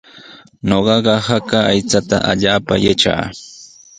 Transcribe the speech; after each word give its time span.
Ñuqaqa 0.67 1.13
haka 1.27 1.57
aychata 1.71 2.17
allaapaami 2.31 2.83
yatraa. 2.85 3.25